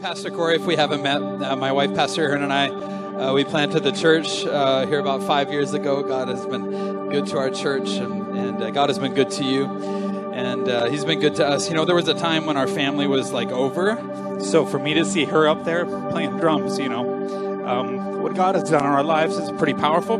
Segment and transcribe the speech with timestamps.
[0.00, 0.56] Pastor Corey.
[0.56, 3.92] If we haven't met, uh, my wife, Pastor Erin, and I, uh, we planted the
[3.92, 6.02] church uh, here about five years ago.
[6.02, 9.44] God has been good to our church, and, and uh, God has been good to
[9.44, 11.68] you, and uh, He's been good to us.
[11.68, 13.96] You know, there was a time when our family was like over.
[14.40, 18.54] So for me to see her up there playing drums, you know, um, what God
[18.54, 20.16] has done in our lives is pretty powerful,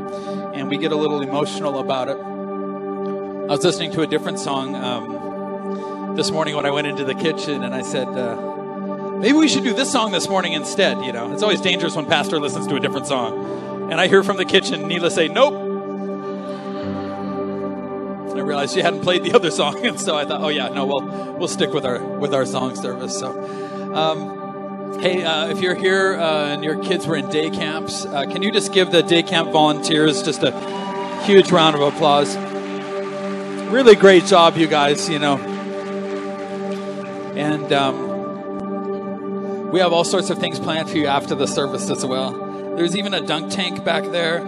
[0.55, 2.17] and we get a little emotional about it.
[2.17, 7.15] I was listening to a different song um, this morning when I went into the
[7.15, 8.56] kitchen, and I said.
[9.19, 11.03] Maybe we should do this song this morning instead.
[11.03, 13.91] You know, it's always dangerous when pastor listens to a different song.
[13.91, 15.55] And I hear from the kitchen Neela say, "Nope."
[18.37, 20.85] I realized she hadn't played the other song, and so I thought, "Oh yeah, no,
[20.85, 23.31] we'll we'll stick with our with our song service." So,
[23.95, 28.27] um, hey, uh, if you're here uh, and your kids were in day camps, uh,
[28.27, 30.53] can you just give the day camp volunteers just a
[31.25, 32.37] huge round of applause?
[33.73, 35.09] Really great job, you guys.
[35.09, 35.39] You know,
[37.35, 37.73] and.
[37.73, 38.06] Um,
[39.73, 42.33] we have all sorts of things planned for you after the service as well.
[42.77, 44.39] There's even a dunk tank back there.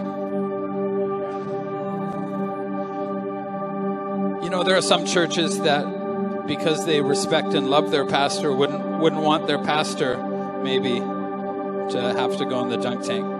[4.43, 8.99] You know, there are some churches that, because they respect and love their pastor, wouldn't
[8.99, 10.17] wouldn't want their pastor
[10.63, 13.38] maybe to have to go in the dunk tank.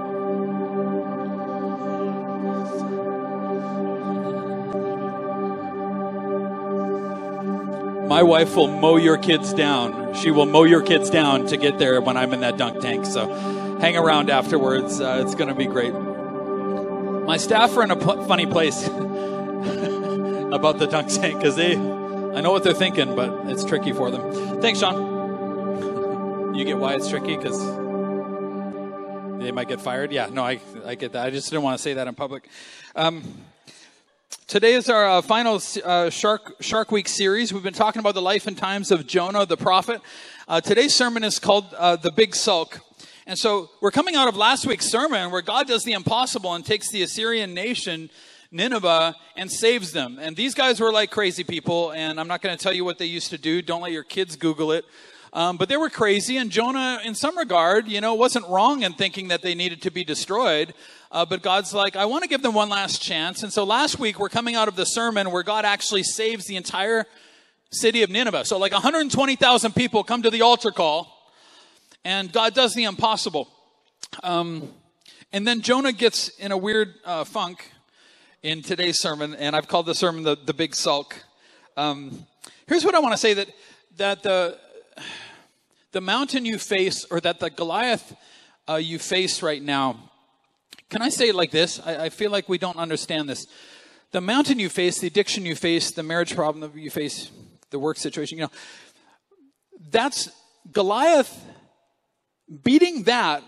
[8.20, 10.14] My wife will mow your kids down.
[10.14, 13.06] She will mow your kids down to get there when I'm in that dunk tank.
[13.06, 13.30] So
[13.80, 15.00] hang around afterwards.
[15.00, 15.94] Uh, it's going to be great.
[15.94, 22.42] My staff are in a p- funny place about the dunk tank because they, I
[22.42, 24.59] know what they're thinking, but it's tricky for them.
[24.62, 25.16] Thanks, Sean.
[26.58, 27.58] You get why it's tricky because
[29.40, 30.12] they might get fired.
[30.12, 31.25] Yeah, no, I, I get that.
[31.25, 32.50] I just didn't want to say that in public.
[32.97, 33.23] Um,
[34.30, 37.52] Today is our uh, final uh, Shark, Shark Week series.
[37.52, 40.02] We've been talking about the life and times of Jonah the prophet.
[40.47, 42.80] Uh, today's sermon is called uh, The Big Sulk.
[43.25, 46.63] And so we're coming out of last week's sermon where God does the impossible and
[46.63, 48.11] takes the Assyrian nation,
[48.52, 50.19] Nineveh, and saves them.
[50.22, 53.00] And these guys were like crazy people, and I'm not going to tell you what
[53.00, 53.63] they used to do.
[53.63, 54.85] Don't let your kids Google it.
[55.34, 58.94] Um, but they were crazy, and Jonah, in some regard, you know, wasn't wrong in
[58.94, 60.73] thinking that they needed to be destroyed.
[61.12, 63.42] Uh, but God's like, I want to give them one last chance.
[63.42, 66.56] And so last week, we're coming out of the sermon where God actually saves the
[66.56, 67.06] entire
[67.72, 68.46] city of Nineveh.
[68.46, 71.31] So, like 120,000 people come to the altar call,
[72.06, 73.48] and God does the impossible.
[74.22, 74.69] Um,
[75.34, 77.72] and then Jonah gets in a weird uh, funk
[78.44, 81.16] in today's sermon, and I've called the sermon the, the Big Sulk.
[81.75, 82.25] Um,
[82.68, 83.50] here's what I want to say that,
[83.98, 84.58] that the
[85.92, 88.16] the mountain you face, or that the Goliath
[88.69, 90.09] uh, you face right now,
[90.89, 91.79] can I say it like this?
[91.85, 93.45] I, I feel like we don't understand this.
[94.11, 97.29] The mountain you face, the addiction you face, the marriage problem that you face,
[97.69, 98.51] the work situation, you know,
[99.91, 100.29] that's
[100.72, 101.45] Goliath
[102.63, 103.44] beating that.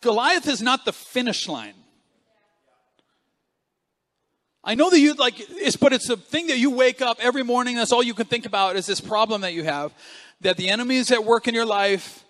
[0.00, 1.74] Goliath is not the finish line.
[4.64, 7.42] I know that you like it's, but it's a thing that you wake up every
[7.42, 7.76] morning.
[7.76, 9.92] That's all you can think about is this problem that you have
[10.40, 12.24] that the enemy is at work in your life.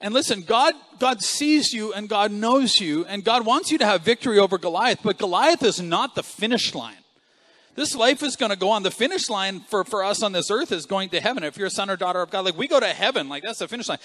[0.00, 3.86] And listen, God, God sees you and God knows you and God wants you to
[3.86, 6.96] have victory over Goliath, but Goliath is not the finish line.
[7.74, 8.82] This life is going to go on.
[8.82, 11.42] The finish line for, for us on this earth is going to heaven.
[11.42, 13.58] If you're a son or daughter of God, like we go to heaven, like that's
[13.58, 13.98] the finish line.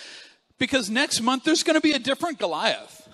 [0.58, 3.08] Because next month there's going to be a different Goliath.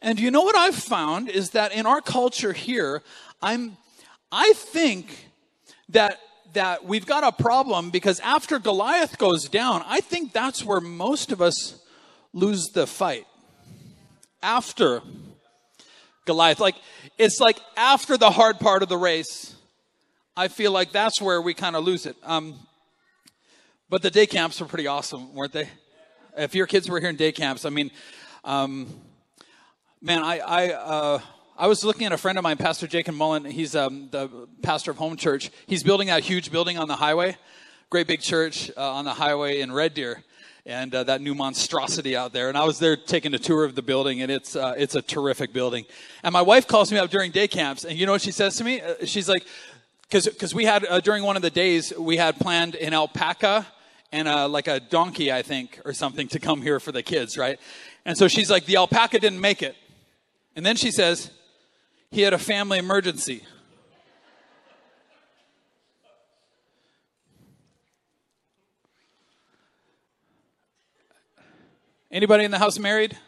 [0.00, 3.02] And you know what I've found is that in our culture here,
[3.42, 3.76] I'm,
[4.32, 5.28] I think
[5.90, 6.18] that
[6.54, 11.32] that we've got a problem because after Goliath goes down, I think that's where most
[11.32, 11.83] of us
[12.34, 13.26] lose the fight.
[14.42, 15.00] After
[16.24, 16.60] Goliath.
[16.60, 16.76] Like,
[17.18, 19.54] it's like after the hard part of the race,
[20.36, 22.16] I feel like that's where we kind of lose it.
[22.22, 22.58] Um,
[23.88, 25.68] but the day camps were pretty awesome, weren't they?
[26.36, 27.90] If your kids were here in day camps, I mean,
[28.42, 28.88] um,
[30.00, 31.18] man, I, I, uh,
[31.56, 33.44] I was looking at a friend of mine, Pastor Jacob Mullen.
[33.44, 35.50] He's um, the pastor of Home Church.
[35.66, 37.36] He's building that huge building on the highway,
[37.90, 40.24] great big church uh, on the highway in Red Deer,
[40.66, 42.48] and uh, that new monstrosity out there.
[42.48, 45.02] And I was there taking a tour of the building, and it's uh, it's a
[45.02, 45.84] terrific building.
[46.22, 48.56] And my wife calls me up during day camps, and you know what she says
[48.56, 48.80] to me?
[48.80, 49.44] Uh, she's like,
[50.02, 53.66] because because we had uh, during one of the days we had planned an alpaca
[54.12, 57.36] and a, like a donkey, I think, or something to come here for the kids,
[57.36, 57.58] right?
[58.04, 59.74] And so she's like, the alpaca didn't make it.
[60.54, 61.32] And then she says,
[62.12, 63.42] he had a family emergency.
[72.14, 73.18] Anybody in the house married?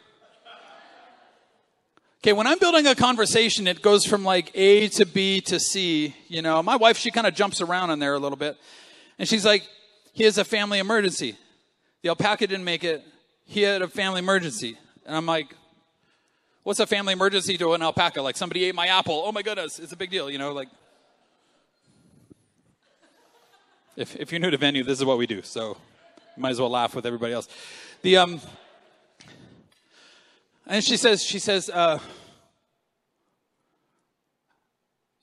[2.22, 6.14] Okay, when I'm building a conversation, it goes from like A to B to C.
[6.28, 8.56] You know, my wife, she kind of jumps around in there a little bit.
[9.18, 9.66] And she's like,
[10.12, 11.36] he has a family emergency.
[12.02, 13.02] The alpaca didn't make it.
[13.44, 14.78] he had a family emergency.
[15.04, 15.52] And I'm like,
[16.62, 18.22] what's a family emergency to an alpaca?
[18.22, 19.24] Like somebody ate my apple.
[19.26, 20.68] Oh my goodness, it's a big deal, you know, like.
[23.96, 25.42] If, if you're new to venue, this is what we do.
[25.42, 25.76] So
[26.36, 27.48] might as well laugh with everybody else.
[28.02, 28.40] The um,
[30.66, 31.98] and she says, she says, uh,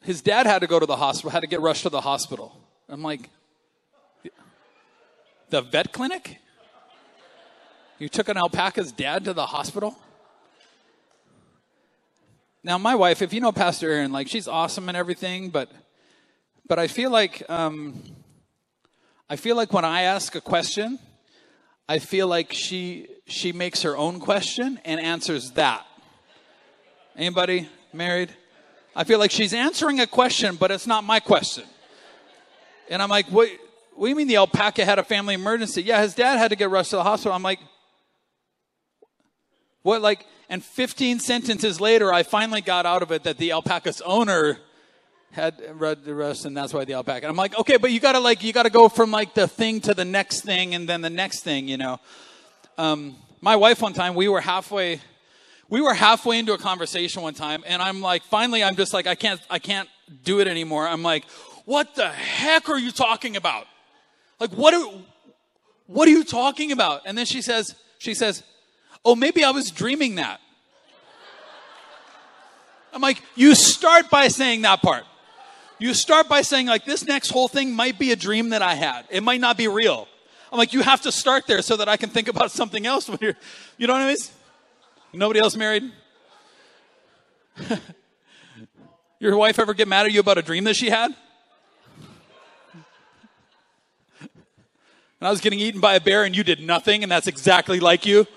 [0.03, 2.57] his dad had to go to the hospital, had to get rushed to the hospital.
[2.87, 3.29] I'm like,
[5.49, 6.37] the vet clinic?
[7.99, 9.95] You took an alpaca's dad to the hospital?
[12.63, 15.69] Now, my wife, if you know Pastor Erin, like she's awesome and everything, but
[16.67, 18.01] but I feel like um,
[19.29, 20.97] I feel like when I ask a question,
[21.87, 25.85] I feel like she she makes her own question and answers that.
[27.15, 28.33] Anybody married?
[28.95, 31.63] I feel like she's answering a question, but it's not my question.
[32.89, 33.49] And I'm like, what,
[33.95, 35.81] what do you mean the alpaca had a family emergency?
[35.81, 37.33] Yeah, his dad had to get rushed to the hospital.
[37.33, 37.59] I'm like,
[39.81, 44.01] what, like, and 15 sentences later, I finally got out of it that the alpaca's
[44.01, 44.59] owner
[45.31, 47.27] had read the rest, and that's why the alpaca.
[47.27, 49.93] I'm like, okay, but you gotta like, you gotta go from like the thing to
[49.93, 51.99] the next thing, and then the next thing, you know.
[52.77, 54.99] Um, my wife one time, we were halfway,
[55.69, 59.05] we were halfway into a conversation one time, and I'm like, finally, I'm just like,
[59.05, 59.89] I can't, I can't
[60.23, 60.87] do it anymore.
[60.87, 61.25] I'm like,
[61.65, 63.67] what the heck are you talking about?
[64.39, 64.85] Like, what are,
[65.87, 67.01] what are you talking about?
[67.05, 68.43] And then she says, she says,
[69.05, 70.39] oh, maybe I was dreaming that.
[72.91, 75.03] I'm like, you start by saying that part.
[75.79, 78.75] You start by saying, like, this next whole thing might be a dream that I
[78.75, 79.05] had.
[79.09, 80.07] It might not be real.
[80.53, 83.09] I'm like, you have to start there so that I can think about something else
[83.09, 83.33] when you're,
[83.79, 84.17] you know what I mean?
[85.11, 85.91] Nobody else married?
[89.19, 91.09] Your wife ever get mad at you about a dream that she had?
[94.21, 97.79] And I was getting eaten by a bear and you did nothing and that's exactly
[97.79, 98.27] like you?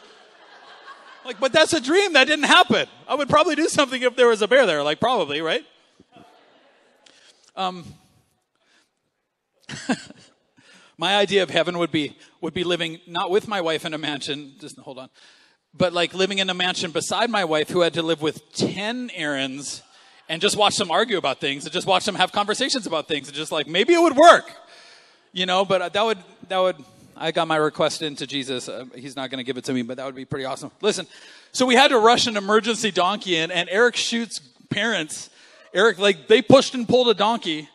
[1.27, 2.15] Like, but that's a dream.
[2.15, 2.89] That didn't happen.
[3.07, 4.83] I would probably do something if there was a bear there.
[4.83, 5.67] Like, probably, right?
[7.57, 7.85] Um,
[10.99, 13.99] my idea of heaven would be would be living not with my wife in a
[13.99, 14.55] mansion.
[14.61, 15.09] Just hold on,
[15.75, 19.11] but like living in a mansion beside my wife, who had to live with ten
[19.15, 19.83] errands
[20.29, 23.29] and just watch them argue about things, and just watch them have conversations about things,
[23.29, 24.51] and just like maybe it would work,
[25.33, 25.65] you know.
[25.65, 26.77] But that would that would.
[27.19, 28.69] I got my request into Jesus.
[28.69, 30.71] Uh, he's not going to give it to me, but that would be pretty awesome.
[30.83, 31.07] Listen,
[31.51, 34.39] so we had to rush an emergency donkey in, and Eric Schute's
[34.69, 35.31] parents
[35.77, 37.69] Eric, like they pushed and pulled a donkey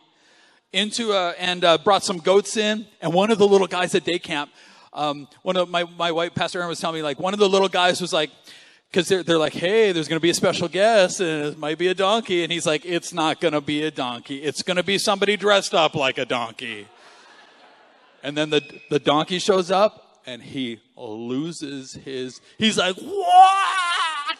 [0.72, 2.86] into a, and uh, brought some goats in.
[3.00, 4.50] And one of the little guys at day camp,
[4.92, 7.48] um, one of my, my white pastor Erin was telling me, like, one of the
[7.48, 8.30] little guys was like,
[8.90, 11.78] because they're, they're like, hey, there's going to be a special guest and it might
[11.78, 12.42] be a donkey.
[12.42, 14.42] And he's like, it's not going to be a donkey.
[14.42, 16.86] It's going to be somebody dressed up like a donkey.
[18.22, 24.38] And then the, the donkey shows up and he loses his, he's like, what?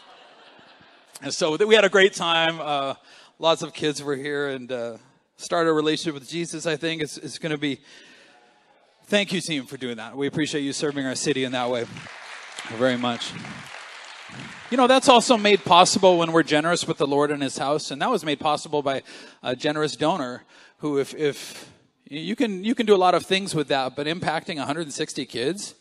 [1.22, 2.60] And so we had a great time.
[2.60, 2.94] Uh,
[3.38, 4.98] lots of kids were here and uh,
[5.42, 7.80] start a relationship with Jesus, I think it's, it's going to be.
[9.06, 10.16] Thank you, team, for doing that.
[10.16, 11.84] We appreciate you serving our city in that way
[12.70, 13.32] very much.
[14.70, 17.90] You know, that's also made possible when we're generous with the Lord and His house,
[17.90, 19.02] and that was made possible by
[19.42, 20.44] a generous donor
[20.78, 21.70] who, if, if
[22.08, 25.74] you can, you can do a lot of things with that, but impacting 160 kids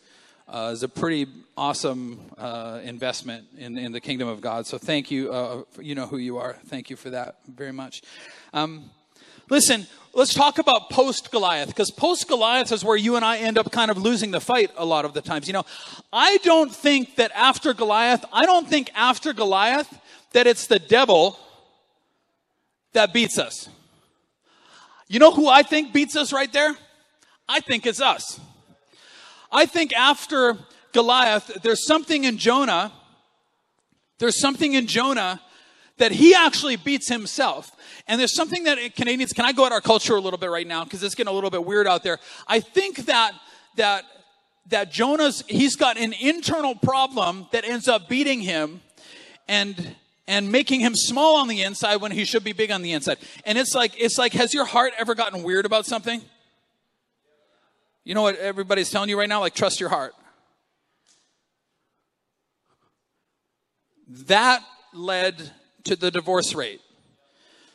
[0.47, 4.65] uh, is a pretty awesome uh, investment in, in the kingdom of God.
[4.65, 5.31] So thank you.
[5.31, 6.57] Uh, you know who you are.
[6.65, 8.01] Thank you for that very much.
[8.53, 8.89] Um,
[9.50, 13.57] listen, let's talk about post Goliath because post Goliath is where you and I end
[13.57, 15.48] up kind of losing the fight a lot of the times.
[15.48, 15.66] You know,
[16.12, 20.00] I don't think that after Goliath, I don't think after Goliath
[20.33, 21.38] that it's the devil
[22.94, 23.69] that beats us.
[25.07, 26.76] You know who I think beats us right there?
[27.48, 28.40] I think it's us.
[29.52, 30.57] I think after
[30.94, 32.94] Goliath, there's something in Jonah,
[34.19, 35.42] there's something in Jonah
[35.98, 37.71] that he actually beats himself.
[38.07, 40.68] And there's something that Canadians, can I go at our culture a little bit right
[40.68, 40.83] now?
[40.83, 42.19] Because it's getting a little bit weird out there.
[42.48, 43.33] I think that,
[43.78, 44.06] that,
[44.69, 48.81] that Jonah's, he's got an internal problem that ends up beating him
[49.48, 49.95] and,
[50.28, 53.18] and making him small on the inside when he should be big on the inside.
[53.45, 56.21] And it's like, it's like, has your heart ever gotten weird about something?
[58.04, 59.42] You know what everybody's telling you right now?
[59.42, 60.14] Like, trust your heart.
[64.07, 65.52] That led
[65.85, 66.81] to the divorce rate.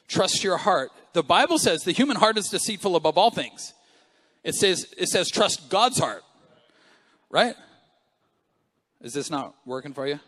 [0.09, 0.91] Trust your heart.
[1.13, 3.73] The Bible says the human heart is deceitful above all things.
[4.45, 6.23] It says, it says trust God's heart.
[7.31, 7.55] Right?
[9.03, 10.21] Is this not working for you?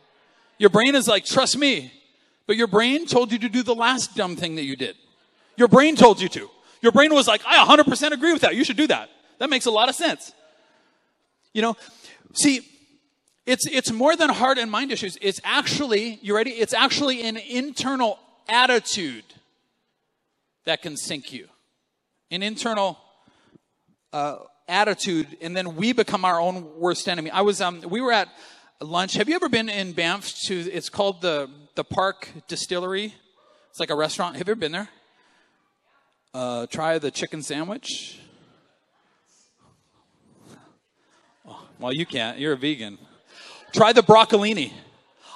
[0.59, 1.93] Your brain is like, trust me.
[2.47, 4.97] But your brain told you to do the last dumb thing that you did.
[5.57, 6.49] Your brain told you to.
[6.81, 8.57] Your brain was like, I 100% agree with that.
[8.57, 9.11] You should do that.
[9.39, 10.33] That makes a lot of sense.
[11.53, 11.77] You know,
[12.35, 12.61] see,
[13.49, 15.17] It's, it's more than heart and mind issues.
[15.23, 16.51] It's actually, you ready?
[16.51, 19.25] It's actually an internal attitude
[20.67, 21.49] that can sink you.
[22.31, 22.99] An internal
[24.13, 27.31] uh, attitude, and then we become our own worst enemy.
[27.31, 28.29] I was, um, we were at
[28.83, 29.15] lunch.
[29.15, 33.15] Have you ever been in Banff to, it's called the, the Park Distillery?
[33.71, 34.37] It's like a restaurant.
[34.37, 34.91] Have you ever been there?
[36.35, 38.21] Uh, try the chicken sandwich.
[41.49, 42.39] Oh, well, you can't.
[42.39, 42.99] You're a vegan.
[43.73, 44.73] Try the broccolini.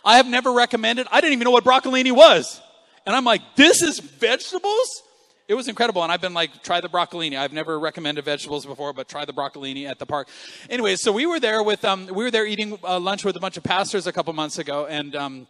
[0.04, 1.06] I have never recommended.
[1.10, 2.60] I didn't even know what broccolini was.
[3.06, 5.02] And I'm like, this is vegetables?
[5.48, 6.02] It was incredible.
[6.02, 7.36] And I've been like, try the broccolini.
[7.38, 10.28] I've never recommended vegetables before, but try the broccolini at the park.
[10.70, 13.40] Anyway, so we were there with, um, we were there eating uh, lunch with a
[13.40, 14.86] bunch of pastors a couple months ago.
[14.86, 15.46] And, um,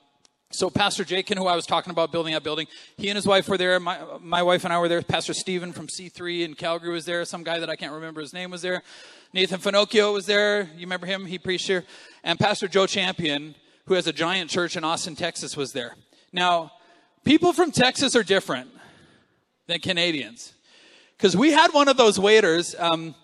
[0.55, 2.67] so Pastor Jakin, who I was talking about building that building,
[2.97, 3.81] he and his wife were there.
[3.81, 5.03] My, my wife and I were there.
[5.03, 7.25] Pastor Stephen from C3 in Calgary was there.
[7.25, 8.83] Some guy that I can't remember his name was there.
[9.33, 10.65] Nathan Finochio was there.
[10.75, 11.25] You remember him?
[11.27, 11.85] He preached here.
[12.23, 13.55] And Pastor Joe Champion,
[13.87, 15.97] who has a giant church in Austin, Texas, was there.
[16.33, 16.73] Now,
[17.25, 18.71] people from Texas are different
[19.67, 20.53] than Canadians.
[21.17, 22.75] Because we had one of those waiters.
[22.79, 23.15] Um,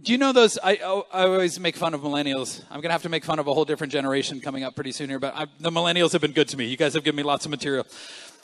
[0.00, 0.58] do you know those?
[0.62, 2.62] I, oh, I always make fun of millennials.
[2.70, 4.92] I'm going to have to make fun of a whole different generation coming up pretty
[4.92, 6.64] soon here, but I, the millennials have been good to me.
[6.64, 7.86] You guys have given me lots of material.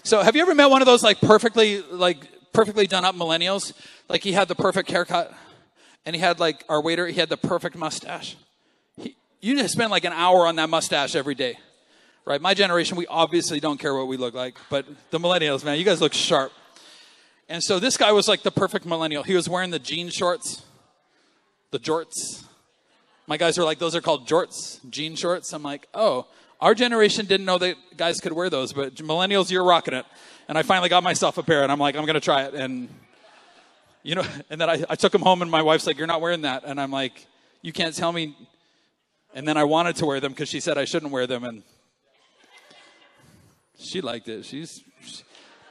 [0.02, 3.72] So, have you ever met one of those like perfectly, like perfectly done up millennials?
[4.08, 5.32] Like he had the perfect haircut,
[6.04, 7.06] and he had like our waiter.
[7.06, 8.36] He had the perfect mustache.
[8.96, 11.58] He, you just spend like an hour on that mustache every day,
[12.26, 12.40] right?
[12.40, 15.84] My generation, we obviously don't care what we look like, but the millennials, man, you
[15.84, 16.52] guys look sharp.
[17.48, 19.22] And so this guy was like the perfect millennial.
[19.22, 20.62] He was wearing the jean shorts
[21.70, 22.44] the jorts.
[23.26, 25.52] My guys are like, those are called jorts, jean shorts.
[25.52, 26.26] I'm like, oh,
[26.60, 30.06] our generation didn't know that guys could wear those, but millennials, you're rocking it.
[30.48, 32.54] And I finally got myself a pair, and I'm like, I'm to try it.
[32.54, 32.88] And,
[34.02, 36.20] you know, and then I, I took them home, and my wife's like, you're not
[36.20, 36.64] wearing that.
[36.64, 37.26] And I'm like,
[37.62, 38.34] you can't tell me.
[39.34, 41.62] And then I wanted to wear them because she said I shouldn't wear them, and
[43.78, 44.44] she liked it.
[44.44, 44.82] She's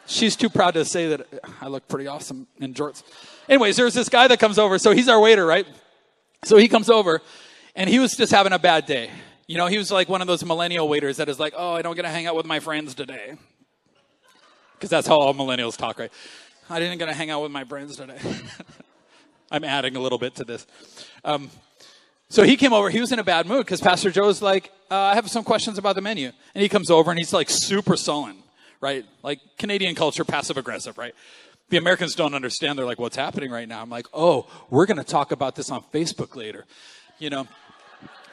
[0.05, 1.27] she's too proud to say that
[1.59, 3.03] I look pretty awesome in jorts.
[3.49, 4.77] Anyways, there's this guy that comes over.
[4.79, 5.67] So he's our waiter, right?
[6.43, 7.21] So he comes over
[7.75, 9.09] and he was just having a bad day.
[9.47, 11.81] You know, he was like one of those millennial waiters that is like, oh, I
[11.81, 13.35] don't get to hang out with my friends today.
[14.73, 16.11] Because that's how all millennials talk, right?
[16.69, 18.19] I didn't get to hang out with my friends today.
[19.51, 20.67] I'm adding a little bit to this.
[21.23, 21.49] Um,
[22.29, 22.89] so he came over.
[22.89, 25.77] He was in a bad mood because Pastor Joe's like, uh, I have some questions
[25.77, 26.31] about the menu.
[26.53, 28.35] And he comes over and he's like super sullen,
[28.81, 29.05] right?
[29.23, 31.15] Like Canadian culture, passive aggressive, right?
[31.69, 32.77] The Americans don't understand.
[32.77, 33.81] They're like, what's happening right now?
[33.81, 36.65] I'm like, oh, we're going to talk about this on Facebook later,
[37.19, 37.47] you know?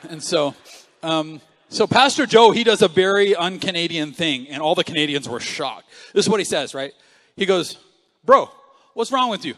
[0.09, 0.55] And so,
[1.03, 5.41] um, so Pastor Joe, he does a very un-Canadian thing, and all the Canadians were
[5.41, 5.87] shocked.
[6.13, 6.93] This is what he says, right?
[7.37, 7.79] He goes,
[8.25, 8.51] bro,
[8.95, 9.55] what's wrong with you?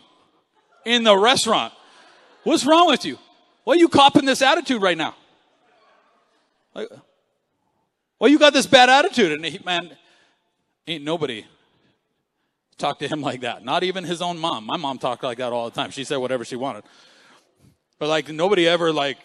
[0.85, 1.75] In the restaurant.
[2.45, 3.19] What's wrong with you?
[3.65, 5.15] Why are you copping this attitude right now?
[6.75, 6.89] Like,
[8.19, 9.33] why you got this bad attitude?
[9.33, 9.91] And he, man,
[10.87, 11.45] ain't nobody
[12.79, 13.65] talk to him like that.
[13.65, 14.67] Not even his own mom.
[14.67, 15.91] My mom talked like that all the time.
[15.91, 16.85] She said whatever she wanted.
[17.99, 19.19] But like nobody ever like,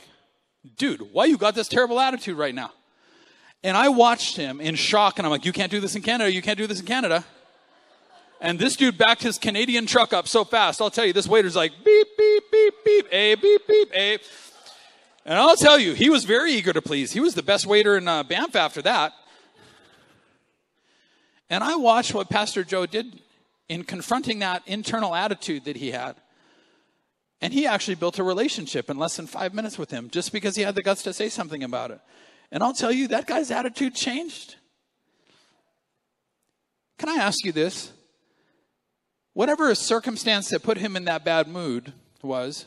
[0.78, 2.72] dude, why you got this terrible attitude right now?
[3.64, 6.32] And I watched him in shock and I'm like, you can't do this in Canada.
[6.32, 7.26] You can't do this in Canada.
[8.40, 10.82] And this dude backed his Canadian truck up so fast.
[10.82, 14.18] I'll tell you, this waiter's like, beep, beep, beep, beep, a, beep, beep, a.
[15.26, 17.12] And I'll tell you, he was very eager to please.
[17.12, 19.14] He was the best waiter in uh, Banff after that.
[21.52, 23.20] And I watched what Pastor Joe did
[23.72, 26.18] in confronting that internal attitude that he had.
[27.40, 30.58] And he actually built a relationship in less than five minutes with him just because
[30.58, 32.02] he had the guts to say something about it.
[32.52, 34.58] And I'll tell you, that guy's attitude changed.
[37.00, 37.94] Can I ask you this?
[39.32, 42.66] Whatever circumstance that put him in that bad mood was,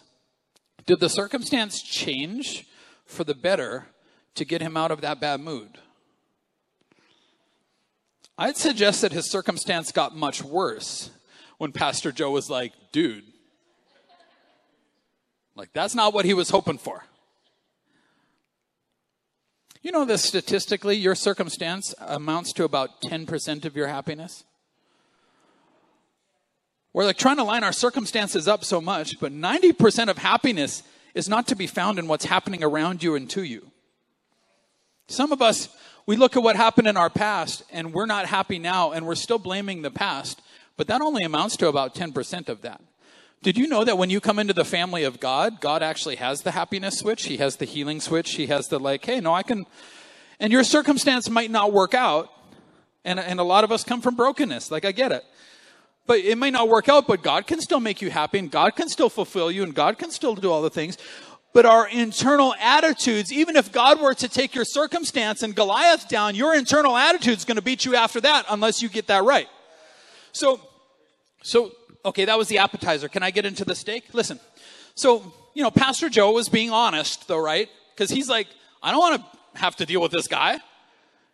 [0.86, 2.66] did the circumstance change
[3.04, 3.88] for the better
[4.36, 5.76] to get him out of that bad mood?
[8.36, 11.10] I'd suggest that his circumstance got much worse
[11.58, 13.24] when Pastor Joe was like, dude,
[15.54, 17.04] like that's not what he was hoping for.
[19.82, 24.44] You know that statistically, your circumstance amounts to about 10% of your happiness?
[26.94, 30.82] We're like trying to line our circumstances up so much, but 90% of happiness
[31.14, 33.70] is not to be found in what's happening around you and to you.
[35.06, 35.68] Some of us
[36.06, 39.14] we look at what happened in our past and we're not happy now and we're
[39.14, 40.42] still blaming the past,
[40.76, 42.80] but that only amounts to about 10% of that.
[43.42, 46.42] Did you know that when you come into the family of God, God actually has
[46.42, 47.24] the happiness switch?
[47.24, 48.32] He has the healing switch.
[48.32, 49.66] He has the like, hey, no, I can,
[50.40, 52.30] and your circumstance might not work out.
[53.04, 54.70] And, and a lot of us come from brokenness.
[54.70, 55.24] Like, I get it.
[56.06, 58.76] But it may not work out, but God can still make you happy and God
[58.76, 60.98] can still fulfill you and God can still do all the things.
[61.54, 66.34] But our internal attitudes, even if God were to take your circumstance and Goliath down,
[66.34, 69.48] your internal attitude is going to beat you after that unless you get that right.
[70.32, 70.60] So,
[71.42, 71.70] so,
[72.04, 73.08] okay, that was the appetizer.
[73.08, 74.12] Can I get into the steak?
[74.12, 74.40] Listen.
[74.96, 77.68] So, you know, Pastor Joe was being honest though, right?
[77.94, 78.48] Because he's like,
[78.82, 80.58] I don't want to have to deal with this guy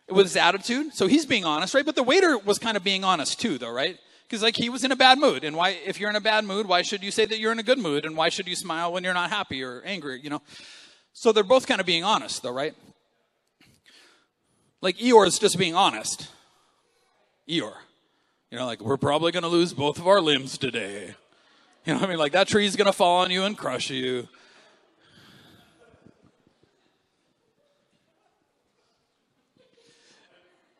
[0.07, 0.93] with his attitude.
[0.93, 1.85] So he's being honest, right?
[1.85, 3.97] But the waiter was kind of being honest too, though, right?
[4.31, 5.71] Because like he was in a bad mood, and why?
[5.85, 7.77] If you're in a bad mood, why should you say that you're in a good
[7.77, 8.05] mood?
[8.05, 10.21] And why should you smile when you're not happy or angry?
[10.23, 10.41] You know.
[11.11, 12.73] So they're both kind of being honest, though, right?
[14.79, 16.29] Like Eeyore is just being honest.
[17.49, 17.75] Eeyore,
[18.49, 21.15] you know, like we're probably going to lose both of our limbs today.
[21.83, 22.17] You know I mean?
[22.17, 24.29] Like that tree's going to fall on you and crush you.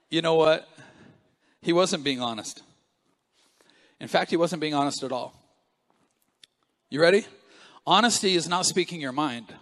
[0.09, 0.69] You know what?
[1.61, 2.63] He wasn't being honest.
[4.01, 5.31] In fact, he wasn't being honest at all.
[6.89, 7.23] You ready?
[7.85, 9.53] Honesty is not speaking your mind,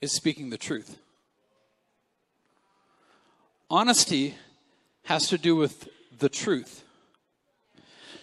[0.00, 0.98] it's speaking the truth.
[3.70, 4.34] Honesty
[5.04, 6.84] has to do with the truth.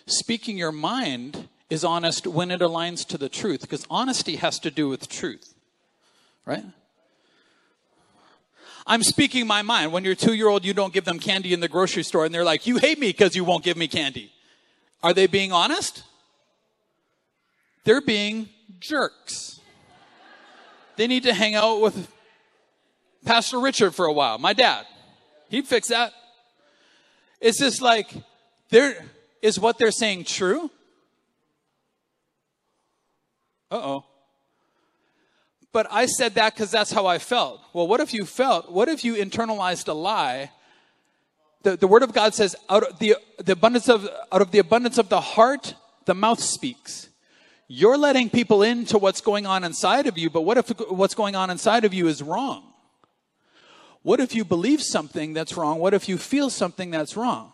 [0.06, 4.70] Speaking your mind is honest when it aligns to the truth, because honesty has to
[4.70, 5.56] do with truth,
[6.46, 6.64] right?
[8.86, 9.92] I'm speaking my mind.
[9.92, 12.34] When you're two year old, you don't give them candy in the grocery store and
[12.34, 14.32] they're like, you hate me because you won't give me candy.
[15.08, 16.04] Are they being honest?
[17.86, 18.50] They're being
[18.82, 19.62] jerks.
[20.98, 22.12] They need to hang out with
[23.24, 24.86] Pastor Richard for a while, my dad.
[25.48, 26.12] He'd fix that.
[27.40, 28.12] It's just like,
[28.70, 29.02] there
[29.42, 30.70] is what they're saying true?
[33.72, 34.06] Uh oh
[35.72, 37.62] but I said that because that's how I felt.
[37.72, 38.72] Well, what if you felt?
[38.72, 40.50] What if you internalized a lie?
[41.64, 44.60] The, the word of God says, out of the, the abundance of, out of the
[44.60, 45.74] abundance of the heart,
[46.06, 47.10] the mouth speaks.
[47.68, 51.36] You're letting people into what's going on inside of you, but what if what's going
[51.36, 52.64] on inside of you is wrong?
[54.04, 55.80] What if you believe something that's wrong?
[55.80, 57.52] What if you feel something that's wrong?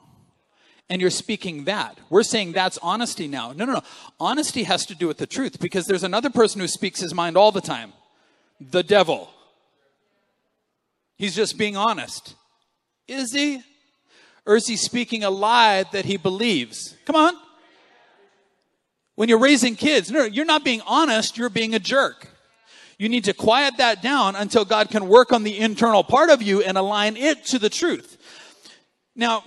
[0.90, 1.98] and you're speaking that.
[2.10, 3.52] We're saying that's honesty now.
[3.54, 3.84] No, no, no.
[4.20, 7.38] Honesty has to do with the truth because there's another person who speaks his mind
[7.38, 7.94] all the time
[8.60, 9.30] the devil.
[11.18, 12.36] He's just being honest.
[13.08, 13.62] Is he?
[14.46, 16.96] Or is he speaking a lie that he believes?
[17.06, 17.34] Come on.
[19.16, 22.28] When you're raising kids, no, you're not being honest, you're being a jerk.
[22.98, 26.42] You need to quiet that down until God can work on the internal part of
[26.42, 28.18] you and align it to the truth.
[29.16, 29.44] Now,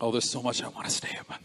[0.00, 1.40] oh, there's so much I want to stay about.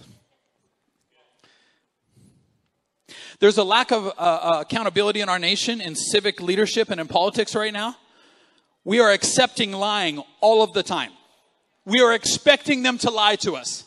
[3.39, 7.07] There's a lack of uh, uh, accountability in our nation, in civic leadership, and in
[7.07, 7.95] politics right now.
[8.83, 11.11] We are accepting lying all of the time.
[11.85, 13.85] We are expecting them to lie to us.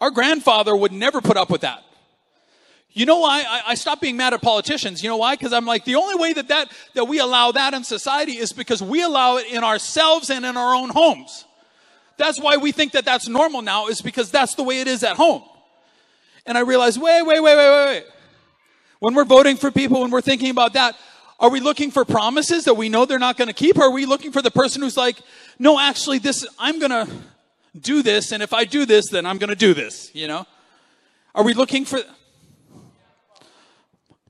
[0.00, 1.82] Our grandfather would never put up with that.
[2.92, 3.42] You know why?
[3.48, 5.02] I, I stopped being mad at politicians.
[5.02, 5.34] You know why?
[5.34, 8.52] Because I'm like, the only way that, that that we allow that in society is
[8.52, 11.44] because we allow it in ourselves and in our own homes.
[12.16, 15.02] That's why we think that that's normal now, is because that's the way it is
[15.02, 15.42] at home.
[16.46, 18.04] And I realized, wait, wait, wait, wait, wait, wait.
[19.00, 20.94] When we're voting for people, when we're thinking about that,
[21.40, 23.76] are we looking for promises that we know they're not going to keep?
[23.76, 25.18] Or are we looking for the person who's like,
[25.58, 27.08] no, actually, this, I'm going to
[27.78, 28.32] do this.
[28.32, 30.46] And if I do this, then I'm going to do this, you know?
[31.34, 32.00] Are we looking for,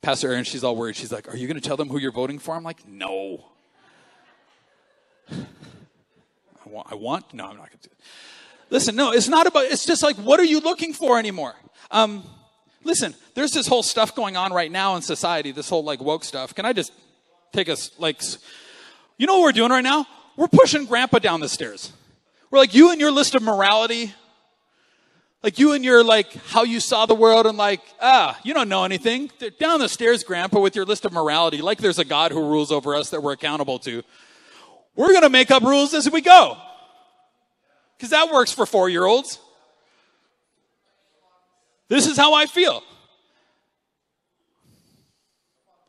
[0.01, 0.97] Pastor Erin, she's all worried.
[0.97, 2.55] She's like, Are you going to tell them who you're voting for?
[2.55, 3.45] I'm like, No.
[6.67, 8.05] I want, I want no, I'm not going to do it.
[8.71, 11.55] Listen, no, it's not about, it's just like, what are you looking for anymore?
[11.91, 12.25] Um,
[12.85, 16.23] Listen, there's this whole stuff going on right now in society, this whole like woke
[16.23, 16.55] stuff.
[16.55, 16.93] Can I just
[17.53, 18.23] take us like,
[19.17, 20.07] you know what we're doing right now?
[20.37, 21.93] We're pushing grandpa down the stairs.
[22.51, 24.15] We're like, you and your list of morality,
[25.43, 28.69] like you and your like how you saw the world and like, ah, you don't
[28.69, 29.31] know anything.
[29.39, 32.41] They're Down the stairs, grandpa, with your list of morality, like there's a God who
[32.41, 34.03] rules over us that we're accountable to.
[34.97, 36.57] We're going to make up rules as we go.
[37.97, 39.39] Because that works for four year olds.
[41.89, 42.83] This is how I feel.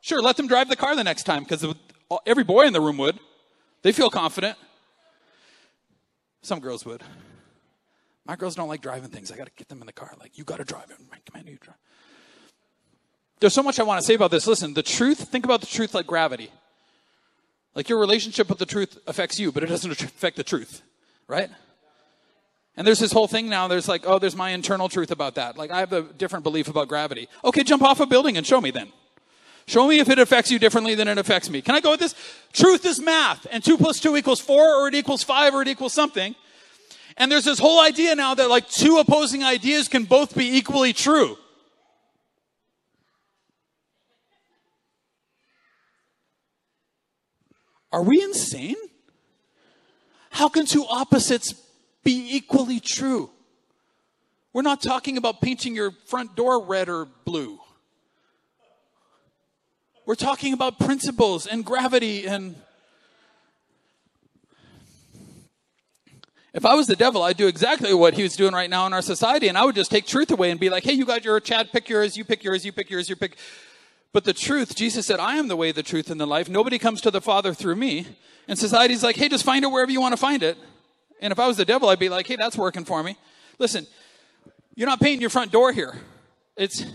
[0.01, 1.65] Sure, let them drive the car the next time because
[2.25, 3.19] every boy in the room would.
[3.81, 4.58] They feel confident.
[6.41, 7.01] Some girls would.
[8.25, 9.31] My girls don't like driving things.
[9.31, 10.13] I got to get them in the car.
[10.19, 10.97] Like, you got to drive it.
[10.97, 11.77] Come on, you drive.
[13.39, 14.47] There's so much I want to say about this.
[14.47, 16.51] Listen, the truth, think about the truth like gravity.
[17.75, 20.81] Like your relationship with the truth affects you, but it doesn't affect the truth,
[21.27, 21.49] right?
[22.77, 25.57] And there's this whole thing now, there's like, oh, there's my internal truth about that.
[25.57, 27.29] Like, I have a different belief about gravity.
[27.43, 28.91] Okay, jump off a building and show me then.
[29.67, 31.61] Show me if it affects you differently than it affects me.
[31.61, 32.13] Can I go with this?
[32.53, 35.67] Truth is math, and two plus two equals four, or it equals five, or it
[35.67, 36.35] equals something.
[37.17, 40.93] And there's this whole idea now that like two opposing ideas can both be equally
[40.93, 41.38] true.
[47.91, 48.75] Are we insane?
[50.29, 51.53] How can two opposites
[52.06, 53.30] be equally true?
[54.54, 57.60] We're not talking about painting your front door red or blue.
[60.06, 62.56] We're talking about principles and gravity and.
[66.54, 68.94] If I was the devil, I'd do exactly what he was doing right now in
[68.94, 71.26] our society, and I would just take truth away and be like, hey, you got
[71.26, 73.36] your Chad, pick yours, you pick yours, you pick yours, you pick.
[74.13, 76.48] But the truth, Jesus said, I am the way, the truth, and the life.
[76.48, 78.08] Nobody comes to the Father through me.
[78.48, 80.58] And society's like, hey, just find it wherever you want to find it.
[81.21, 83.17] And if I was the devil, I'd be like, hey, that's working for me.
[83.58, 83.88] Listen,
[84.75, 85.95] you're not painting your front door here.
[86.58, 86.86] It's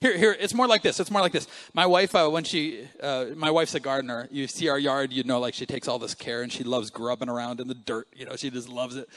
[0.00, 0.36] here, here.
[0.38, 0.98] It's more like this.
[0.98, 1.46] It's more like this.
[1.74, 4.28] My wife, uh, when she, uh, my wife's a gardener.
[4.30, 6.90] You see our yard, you know, like she takes all this care and she loves
[6.90, 8.08] grubbing around in the dirt.
[8.14, 9.08] You know, she just loves it.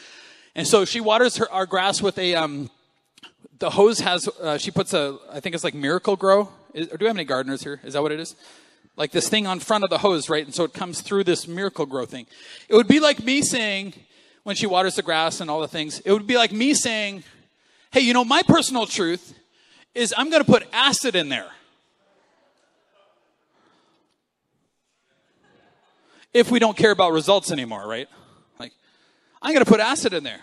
[0.53, 2.69] And so she waters her, our grass with a, um,
[3.59, 6.49] the hose has, uh, she puts a, I think it's like Miracle-Gro.
[6.73, 7.81] Is, do we have any gardeners here?
[7.83, 8.35] Is that what it is?
[8.95, 10.45] Like this thing on front of the hose, right?
[10.45, 12.27] And so it comes through this Miracle-Gro thing.
[12.69, 13.93] It would be like me saying,
[14.45, 17.23] when she waters the grass and all the things, it would be like me saying,
[17.91, 19.33] hey, you know, my personal truth
[19.95, 21.49] is I'm going to put acid in there.
[26.31, 28.07] If we don't care about results anymore, right?
[28.59, 28.71] Like,
[29.41, 30.41] I'm going to put acid in there.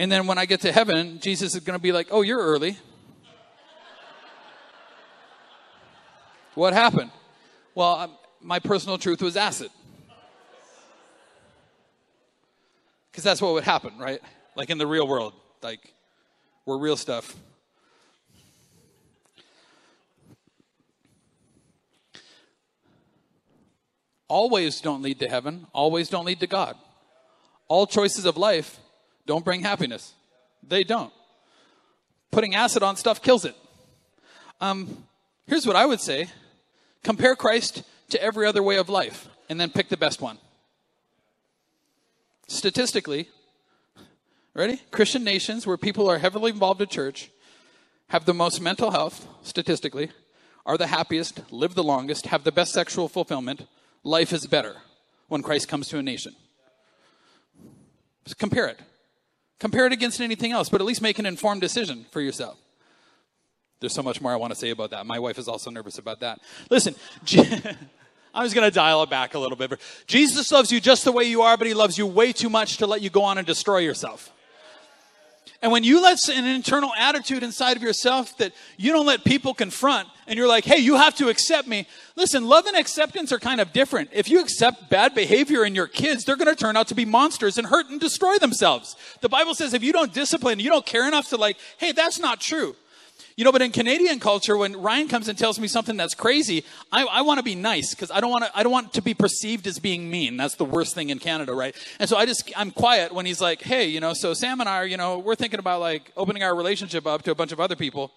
[0.00, 2.42] And then when I get to heaven, Jesus is going to be like, oh, you're
[2.42, 2.76] early.
[6.56, 7.12] what happened?
[7.76, 9.70] Well, um, my personal truth was acid.
[13.18, 14.20] Because that's what would happen, right?
[14.54, 15.32] Like in the real world.
[15.60, 15.92] Like,
[16.64, 17.34] we're real stuff.
[24.28, 26.76] Always don't lead to heaven, always don't lead to God.
[27.66, 28.78] All choices of life
[29.26, 30.14] don't bring happiness.
[30.62, 31.12] They don't.
[32.30, 33.56] Putting acid on stuff kills it.
[34.60, 35.08] Um,
[35.48, 36.28] here's what I would say
[37.02, 40.38] compare Christ to every other way of life and then pick the best one.
[42.48, 43.28] Statistically,
[44.58, 44.80] Ready?
[44.90, 47.30] Christian nations where people are heavily involved in church
[48.08, 50.10] have the most mental health, statistically,
[50.66, 53.68] are the happiest, live the longest, have the best sexual fulfillment.
[54.02, 54.74] Life is better
[55.28, 56.34] when Christ comes to a nation.
[58.36, 58.80] Compare it.
[59.60, 62.58] Compare it against anything else, but at least make an informed decision for yourself.
[63.78, 65.06] There's so much more I want to say about that.
[65.06, 66.40] My wife is also nervous about that.
[66.68, 66.96] Listen,
[68.38, 69.80] I was going to dial it back a little bit.
[70.06, 72.76] Jesus loves you just the way you are, but he loves you way too much
[72.76, 74.30] to let you go on and destroy yourself.
[75.60, 79.54] And when you let an internal attitude inside of yourself that you don't let people
[79.54, 81.88] confront and you're like, hey, you have to accept me.
[82.14, 84.10] Listen, love and acceptance are kind of different.
[84.12, 87.04] If you accept bad behavior in your kids, they're going to turn out to be
[87.04, 88.94] monsters and hurt and destroy themselves.
[89.20, 92.20] The Bible says if you don't discipline, you don't care enough to like, hey, that's
[92.20, 92.76] not true.
[93.38, 96.64] You know, but in Canadian culture, when Ryan comes and tells me something that's crazy,
[96.90, 98.50] I, I want to be nice because I don't want to.
[98.52, 100.36] I don't want to be perceived as being mean.
[100.36, 101.72] That's the worst thing in Canada, right?
[102.00, 104.68] And so I just I'm quiet when he's like, "Hey, you know, so Sam and
[104.68, 107.52] I are, you know, we're thinking about like opening our relationship up to a bunch
[107.52, 108.10] of other people,"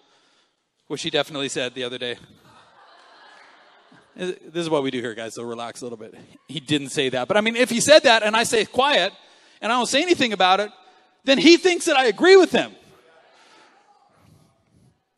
[0.88, 2.16] which he definitely said the other day.
[4.16, 5.34] This is what we do here, guys.
[5.34, 6.16] So relax a little bit.
[6.48, 9.12] He didn't say that, but I mean, if he said that and I say quiet
[9.60, 10.72] and I don't say anything about it,
[11.22, 12.72] then he thinks that I agree with him.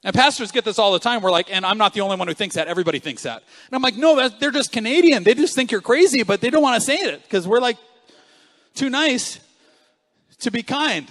[0.04, 1.22] And pastors get this all the time.
[1.22, 2.68] We're like, and I'm not the only one who thinks that.
[2.68, 3.42] Everybody thinks that.
[3.42, 5.24] And I'm like, no, they're just Canadian.
[5.24, 7.78] They just think you're crazy, but they don't want to say it because we're like
[8.74, 9.40] too nice
[10.40, 11.08] to be kind.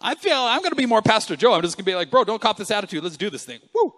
[0.00, 1.54] I feel I'm going to be more Pastor Joe.
[1.54, 3.04] I'm just going to be like, bro, don't cop this attitude.
[3.04, 3.60] Let's do this thing.
[3.72, 3.94] Woo.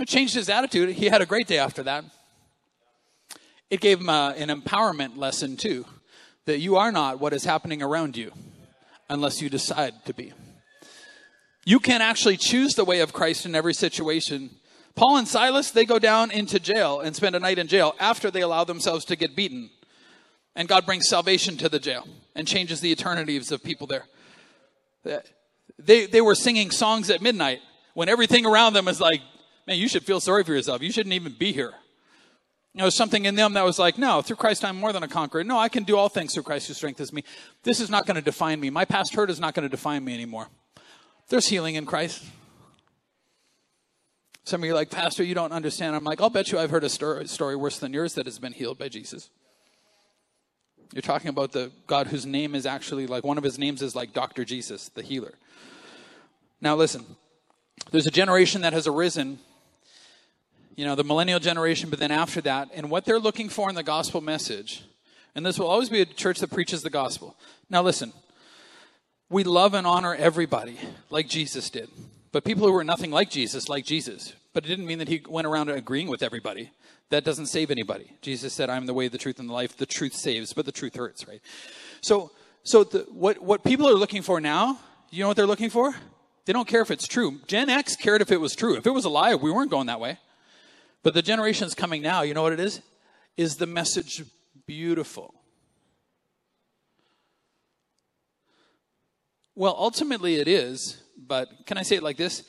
[0.00, 0.90] It changed his attitude.
[0.90, 2.04] He had a great day after that.
[3.70, 5.86] It gave him a, an empowerment lesson, too,
[6.44, 8.32] that you are not what is happening around you
[9.08, 10.32] unless you decide to be.
[11.66, 14.50] You can actually choose the way of Christ in every situation.
[14.94, 18.30] Paul and Silas, they go down into jail and spend a night in jail after
[18.30, 19.70] they allow themselves to get beaten.
[20.54, 24.04] And God brings salvation to the jail and changes the eternities of people there.
[25.78, 27.58] They, they were singing songs at midnight
[27.94, 29.20] when everything around them is like,
[29.66, 30.82] man, you should feel sorry for yourself.
[30.82, 31.74] You shouldn't even be here.
[32.74, 35.08] You know, something in them that was like, no, through Christ I'm more than a
[35.08, 35.42] conqueror.
[35.42, 37.24] No, I can do all things through Christ who strengthens me.
[37.64, 38.70] This is not going to define me.
[38.70, 40.46] My past hurt is not going to define me anymore.
[41.28, 42.24] There's healing in Christ.
[44.44, 45.96] Some of you are like, Pastor, you don't understand.
[45.96, 48.52] I'm like, I'll bet you I've heard a story, worse than yours that has been
[48.52, 49.28] healed by Jesus.
[50.92, 53.96] You're talking about the God whose name is actually like one of his names is
[53.96, 54.44] like Dr.
[54.44, 55.34] Jesus, the healer.
[56.60, 57.04] Now, listen,
[57.90, 59.40] there's a generation that has arisen,
[60.76, 63.74] you know, the millennial generation, but then after that, and what they're looking for in
[63.74, 64.84] the gospel message,
[65.34, 67.36] and this will always be a church that preaches the gospel.
[67.68, 68.12] Now, listen,
[69.28, 70.78] we love and honor everybody
[71.10, 71.88] like Jesus did.
[72.32, 74.34] But people who were nothing like Jesus, like Jesus.
[74.52, 76.70] But it didn't mean that he went around agreeing with everybody.
[77.10, 78.12] That doesn't save anybody.
[78.20, 79.76] Jesus said, I'm the way, the truth, and the life.
[79.76, 81.40] The truth saves, but the truth hurts, right?
[82.00, 84.78] So, so the, what, what people are looking for now,
[85.10, 85.94] you know what they're looking for?
[86.44, 87.40] They don't care if it's true.
[87.46, 88.76] Gen X cared if it was true.
[88.76, 90.18] If it was a lie, we weren't going that way.
[91.02, 92.82] But the generations coming now, you know what it is?
[93.36, 94.24] Is the message
[94.66, 95.35] beautiful?
[99.56, 102.44] Well, ultimately it is, but can I say it like this?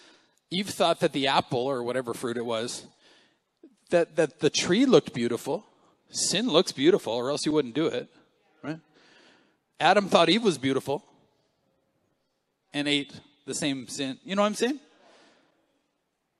[0.52, 2.86] Eve thought that the apple, or whatever fruit it was,
[3.90, 5.66] that, that the tree looked beautiful.
[6.10, 8.10] Sin looks beautiful, or else you wouldn't do it.
[8.62, 8.80] Right?
[9.80, 11.04] Adam thought Eve was beautiful
[12.74, 13.14] and ate
[13.46, 14.20] the same sin.
[14.26, 14.80] You know what I'm saying?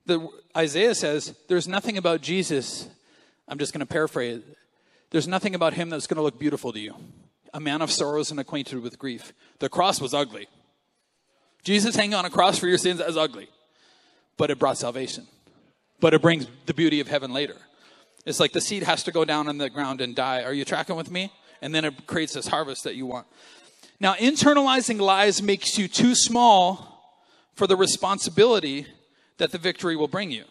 [0.04, 2.88] The, Isaiah says, There's nothing about Jesus,
[3.48, 4.42] I'm just going to paraphrase,
[5.10, 6.94] there's nothing about him that's going to look beautiful to you.
[7.54, 9.32] A man of sorrows and acquainted with grief.
[9.60, 10.48] The cross was ugly.
[11.68, 13.46] Jesus hanging on a cross for your sins is ugly,
[14.38, 15.26] but it brought salvation.
[16.00, 17.56] But it brings the beauty of heaven later.
[18.24, 20.44] It's like the seed has to go down in the ground and die.
[20.44, 21.30] Are you tracking with me?
[21.60, 23.26] And then it creates this harvest that you want.
[24.00, 27.20] Now, internalizing lies makes you too small
[27.54, 28.86] for the responsibility
[29.36, 30.44] that the victory will bring you.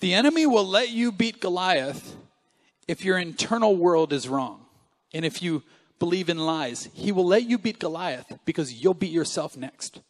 [0.00, 2.14] The enemy will let you beat Goliath
[2.86, 4.66] if your internal world is wrong.
[5.14, 5.62] And if you
[5.98, 10.00] believe in lies, he will let you beat Goliath because you'll beat yourself next.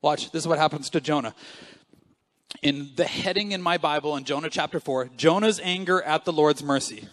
[0.00, 1.34] Watch, this is what happens to Jonah.
[2.62, 6.62] In the heading in my Bible in Jonah chapter 4, Jonah's anger at the Lord's
[6.62, 7.08] mercy.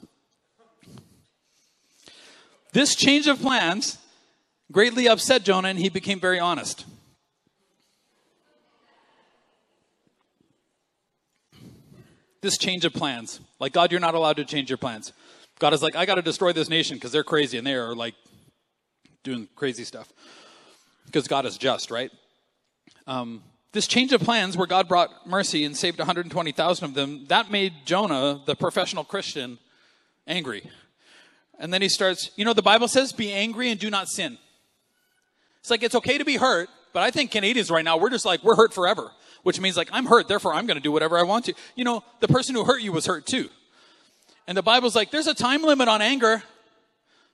[2.73, 3.97] This change of plans
[4.71, 6.85] greatly upset Jonah and he became very honest.
[12.41, 13.39] This change of plans.
[13.59, 15.13] Like, God, you're not allowed to change your plans.
[15.59, 17.95] God is like, I got to destroy this nation because they're crazy and they are
[17.95, 18.15] like
[19.23, 20.11] doing crazy stuff.
[21.05, 22.11] Because God is just, right?
[23.07, 27.51] Um, this change of plans where God brought mercy and saved 120,000 of them, that
[27.51, 29.59] made Jonah, the professional Christian,
[30.27, 30.69] angry.
[31.59, 34.37] And then he starts, you know, the Bible says, be angry and do not sin.
[35.59, 38.25] It's like, it's okay to be hurt, but I think Canadians right now, we're just
[38.25, 39.11] like, we're hurt forever,
[39.43, 41.53] which means like, I'm hurt, therefore I'm going to do whatever I want to.
[41.75, 43.49] You know, the person who hurt you was hurt too.
[44.47, 46.43] And the Bible's like, there's a time limit on anger.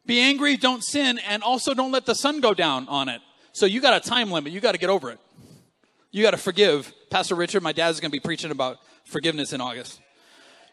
[0.05, 3.21] Be angry, don't sin, and also don't let the sun go down on it.
[3.53, 4.51] So you got a time limit.
[4.51, 5.19] You got to get over it.
[6.11, 6.93] You got to forgive.
[7.09, 9.99] Pastor Richard, my dad's going to be preaching about forgiveness in August.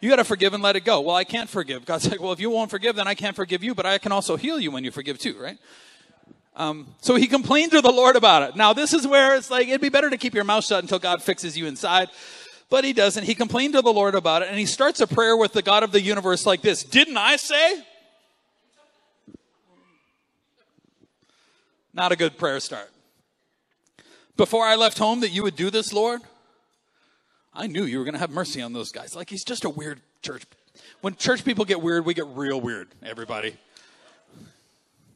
[0.01, 1.01] You got to forgive and let it go.
[1.01, 1.85] Well, I can't forgive.
[1.85, 4.12] God's like, well, if you won't forgive, then I can't forgive you, but I can
[4.12, 5.59] also heal you when you forgive too, right?
[6.55, 8.57] Um, so he complained to the Lord about it.
[8.57, 10.98] Now, this is where it's like, it'd be better to keep your mouth shut until
[10.98, 12.09] God fixes you inside.
[12.70, 13.24] But he doesn't.
[13.24, 15.83] He complained to the Lord about it, and he starts a prayer with the God
[15.83, 17.83] of the universe like this Didn't I say?
[21.94, 22.90] Not a good prayer start.
[24.37, 26.20] Before I left home, that you would do this, Lord?
[27.52, 29.16] I knew you were going to have mercy on those guys.
[29.16, 30.44] Like, he's just a weird church.
[31.00, 33.57] When church people get weird, we get real weird, everybody.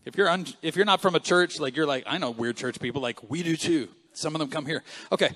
[0.04, 2.56] If you're, un- if you're not from a church, like, you're like, I know weird
[2.56, 3.88] church people, like, we do too.
[4.12, 4.82] Some of them come here.
[5.12, 5.30] Okay.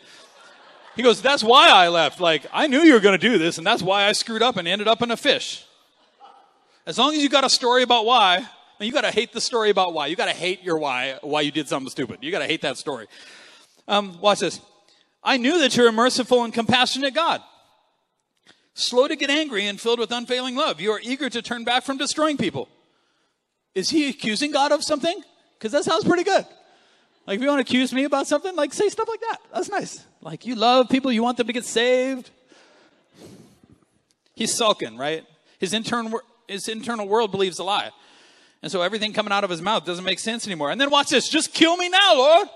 [0.97, 2.21] He goes, That's why I left.
[2.21, 4.57] Like, I knew you were going to do this, and that's why I screwed up
[4.57, 5.65] and ended up in a fish.
[6.87, 8.47] As long as you got a story about why,
[8.81, 10.07] you got to hate the story about why.
[10.07, 12.19] You got to hate your why, why you did something stupid.
[12.23, 13.07] You got to hate that story.
[13.89, 14.61] Um, watch this.
[15.23, 17.43] I knew that you're a merciful and compassionate God,
[18.75, 20.81] slow to get angry and filled with unfailing love.
[20.81, 22.69] You are eager to turn back from destroying people.
[23.75, 25.21] Is he accusing God of something?
[25.59, 26.47] Because that sounds pretty good.
[27.27, 29.39] Like, if you want to accuse me about something, like, say stuff like that.
[29.53, 30.05] That's nice.
[30.27, 32.31] Like, you love people, you want them to get saved.
[34.35, 35.25] He's sulking, right?
[35.61, 36.13] His, intern,
[36.49, 37.91] his internal world believes a lie.
[38.61, 40.73] And so everything coming out of his mouth doesn't make sense anymore.
[40.73, 42.49] And then watch this just kill me now, Lord.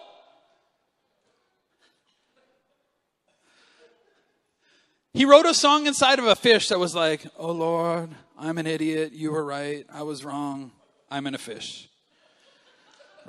[5.13, 8.67] He wrote a song inside of a fish that was like, Oh Lord, I'm an
[8.67, 9.13] idiot.
[9.13, 9.87] You were right.
[9.93, 10.73] I was wrong.
[11.09, 11.89] I'm in a fish.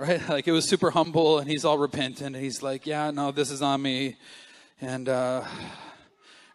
[0.01, 0.19] Right?
[0.29, 3.51] Like it was super humble and he's all repentant and he's like, Yeah, no, this
[3.51, 4.15] is on me.
[4.81, 5.43] And, uh,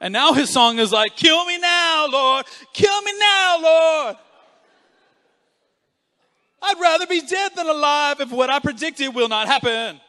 [0.00, 2.44] and now his song is like, Kill me now, Lord.
[2.72, 4.16] Kill me now, Lord.
[6.60, 10.00] I'd rather be dead than alive if what I predicted will not happen.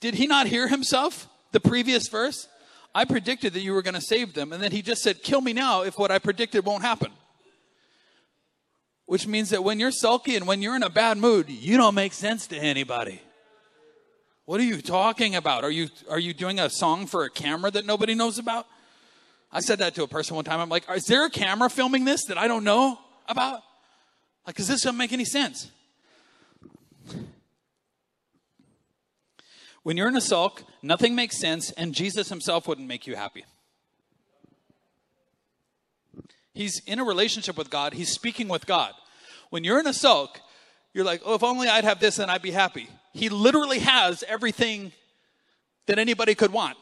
[0.00, 1.28] Did he not hear himself?
[1.52, 2.48] The previous verse?
[2.94, 4.52] I predicted that you were going to save them.
[4.52, 7.12] And then he just said, Kill me now if what I predicted won't happen.
[9.06, 11.94] Which means that when you're sulky and when you're in a bad mood, you don't
[11.94, 13.22] make sense to anybody.
[14.44, 15.64] What are you talking about?
[15.64, 18.66] Are you, are you doing a song for a camera that nobody knows about?
[19.52, 20.60] I said that to a person one time.
[20.60, 23.62] I'm like, is there a camera filming this that I don't know about?
[24.46, 25.70] Like, Because this doesn't make any sense.
[29.82, 33.44] When you're in a sulk, nothing makes sense, and Jesus himself wouldn't make you happy.
[36.52, 38.92] He's in a relationship with God, he's speaking with God.
[39.50, 40.40] When you're in a sulk,
[40.92, 42.88] you're like, oh, if only I'd have this, then I'd be happy.
[43.14, 44.92] He literally has everything
[45.86, 46.76] that anybody could want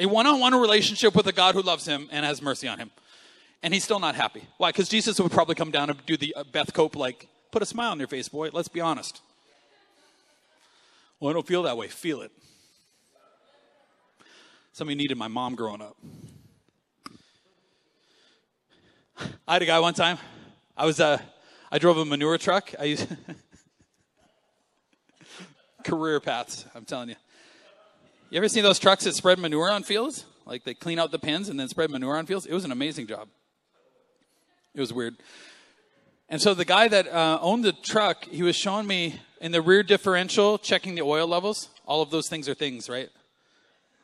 [0.00, 2.78] a one on one relationship with a God who loves him and has mercy on
[2.78, 2.90] him.
[3.62, 4.42] And he's still not happy.
[4.56, 4.70] Why?
[4.70, 7.66] Because Jesus would probably come down and do the uh, Beth Cope, like, put a
[7.66, 8.48] smile on your face, boy.
[8.52, 9.20] Let's be honest.
[11.20, 11.88] Well, I don't feel that way.
[11.88, 12.32] Feel it.
[14.72, 15.98] Somebody needed my mom growing up.
[19.46, 20.16] I had a guy one time.
[20.74, 21.18] I was uh,
[21.70, 22.72] I drove a manure truck.
[22.78, 23.06] I used
[25.84, 26.64] career paths.
[26.74, 27.16] I'm telling you.
[28.30, 30.24] You ever seen those trucks that spread manure on fields?
[30.46, 32.46] Like they clean out the pens and then spread manure on fields?
[32.46, 33.28] It was an amazing job.
[34.74, 35.16] It was weird.
[36.30, 39.62] And so the guy that uh, owned the truck, he was showing me in the
[39.62, 41.68] rear differential, checking the oil levels.
[41.86, 43.08] All of those things are things, right?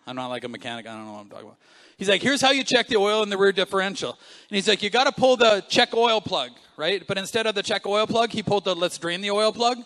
[0.06, 0.86] I'm not like a mechanic.
[0.86, 1.58] I don't know what I'm talking about.
[1.98, 4.10] He's like, here's how you check the oil in the rear differential.
[4.10, 7.02] And he's like, you got to pull the check oil plug, right?
[7.06, 9.78] But instead of the check oil plug, he pulled the let's drain the oil plug.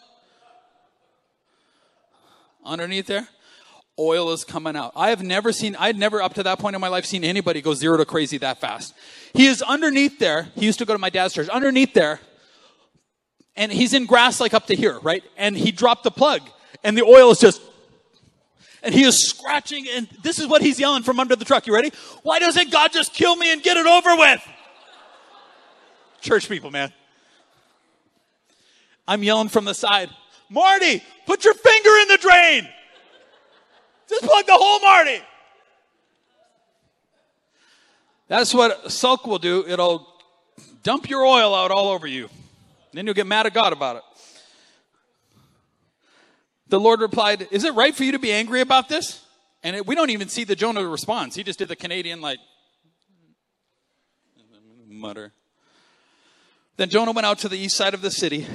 [2.65, 3.29] Underneath there
[4.01, 4.93] oil is coming out.
[4.97, 7.23] I have never seen, I had never up to that point in my life seen
[7.23, 8.95] anybody go zero to crazy that fast.
[9.35, 10.49] He is underneath there.
[10.55, 11.49] He used to go to my dad's church.
[11.49, 12.21] Underneath there,
[13.61, 15.23] and he's in grass like up to here, right?
[15.37, 16.41] And he dropped the plug,
[16.83, 17.61] and the oil is just,
[18.83, 21.67] and he is scratching, and this is what he's yelling from under the truck.
[21.67, 21.93] You ready?
[22.23, 24.41] Why doesn't God just kill me and get it over with?
[26.23, 26.91] Church people, man.
[29.07, 30.09] I'm yelling from the side,
[30.49, 32.67] Marty, put your finger in the drain.
[34.09, 35.21] Just plug the hole, Marty.
[38.27, 39.67] That's what sulk will do.
[39.69, 40.07] It'll
[40.83, 42.31] dump your oil out all over you.
[42.93, 44.03] Then you'll get mad at God about it.
[46.69, 49.25] The Lord replied, Is it right for you to be angry about this?
[49.63, 51.35] And it, we don't even see the Jonah response.
[51.35, 52.39] He just did the Canadian, like,
[54.87, 55.33] mutter.
[56.77, 58.47] Then Jonah went out to the east side of the city.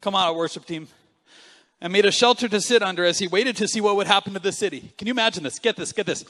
[0.00, 0.88] Come on, worship team
[1.80, 4.32] and made a shelter to sit under as he waited to see what would happen
[4.32, 4.92] to the city.
[4.96, 5.58] Can you imagine this?
[5.58, 6.24] Get this, get this.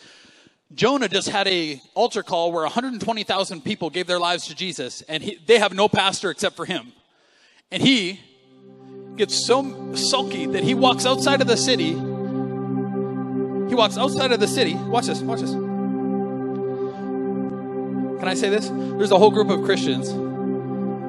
[0.74, 5.22] Jonah just had a altar call where 120,000 people gave their lives to Jesus, and
[5.22, 6.92] he, they have no pastor except for him.
[7.70, 8.20] And he
[9.16, 11.92] gets so sulky that he walks outside of the city.
[11.92, 14.74] He walks outside of the city.
[14.74, 15.52] Watch this, watch this.
[18.18, 18.68] Can I say this?
[18.68, 20.08] There's a whole group of Christians,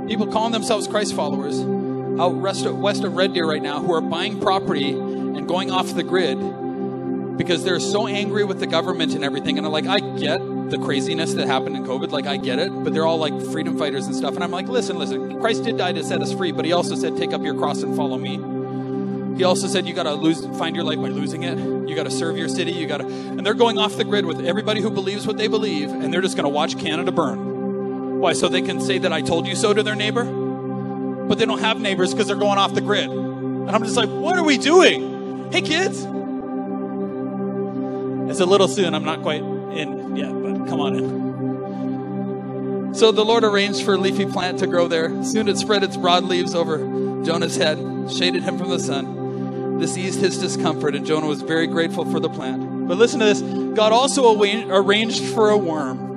[0.08, 1.60] people calling themselves Christ followers,
[2.20, 5.72] out west of, west of Red Deer right now who are buying property and going
[5.72, 6.38] off the grid
[7.38, 9.58] because they're so angry with the government and everything.
[9.58, 12.12] And I'm like, I get the craziness that happened in COVID.
[12.12, 12.72] Like, I get it.
[12.72, 14.36] But they're all like freedom fighters and stuff.
[14.36, 15.40] And I'm like, listen, listen.
[15.40, 17.84] Christ did die to set us free, but he also said, take up your cross
[17.84, 19.38] and follow me.
[19.38, 21.58] He also said, you got to lose, find your life by losing it.
[21.88, 22.72] You got to serve your city.
[22.72, 25.48] You got to, and they're going off the grid with everybody who believes what they
[25.48, 28.20] believe, and they're just going to watch Canada burn.
[28.20, 28.34] Why?
[28.34, 30.48] So they can say that I told you so to their neighbor?
[31.28, 33.10] but they don't have neighbors because they're going off the grid.
[33.10, 35.52] And I'm just like, what are we doing?
[35.52, 36.06] Hey, kids.
[38.30, 38.94] It's a little soon.
[38.94, 42.94] I'm not quite in yet, but come on in.
[42.96, 45.24] So the Lord arranged for a leafy plant to grow there.
[45.24, 46.78] Soon it spread its broad leaves over
[47.24, 47.78] Jonah's head,
[48.12, 49.80] shaded him from the sun.
[49.80, 52.88] This eased his discomfort, and Jonah was very grateful for the plant.
[52.88, 56.08] But listen to this God also arranged for a worm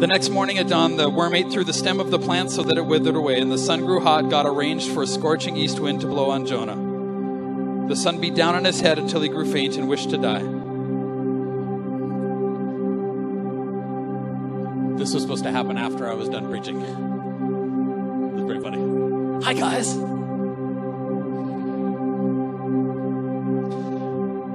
[0.00, 2.62] the next morning at dawn, the worm ate through the stem of the plant so
[2.62, 4.30] that it withered away, and the sun grew hot.
[4.30, 6.89] God arranged for a scorching east wind to blow on Jonah.
[7.90, 10.44] The sun beat down on his head until he grew faint and wished to die.
[14.96, 16.80] This was supposed to happen after I was done preaching.
[16.80, 19.44] It was pretty funny.
[19.44, 19.92] Hi, guys.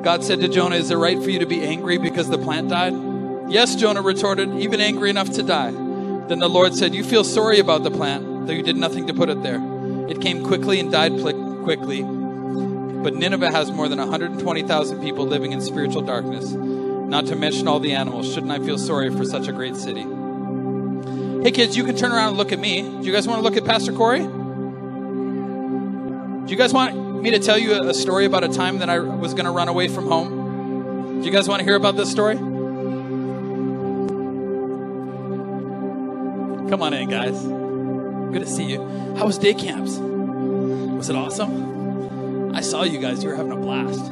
[0.01, 2.69] God said to Jonah, Is it right for you to be angry because the plant
[2.69, 2.93] died?
[3.49, 5.71] Yes, Jonah retorted, even angry enough to die.
[5.71, 9.13] Then the Lord said, You feel sorry about the plant, though you did nothing to
[9.13, 9.59] put it there.
[10.07, 12.05] It came quickly and died quickly.
[13.05, 17.79] But Nineveh has more than 120,000 people living in spiritual darkness, not to mention all
[17.79, 18.33] the animals.
[18.33, 20.01] Shouldn't I feel sorry for such a great city?
[21.43, 22.81] Hey, kids, you can turn around and look at me.
[22.81, 24.21] Do you guys want to look at Pastor Corey?
[24.21, 24.31] Do
[26.47, 29.35] you guys want me to tell you a story about a time that I was
[29.35, 31.19] going to run away from home?
[31.19, 32.37] Do you guys want to hear about this story?
[36.71, 37.39] Come on in, guys.
[38.33, 38.83] Good to see you.
[39.15, 39.91] How was day camps?
[39.99, 41.75] Was it awesome?
[42.55, 43.21] I saw you guys.
[43.21, 44.09] You were having a blast.